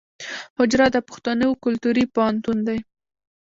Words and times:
حجره 0.57 0.87
د 0.95 0.97
پښتنو 1.09 1.47
کلتوري 1.63 2.05
پوهنتون 2.13 2.57
دی. 2.67 2.79